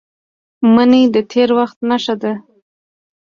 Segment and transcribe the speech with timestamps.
[0.73, 2.33] منی د تېر وخت نښه ده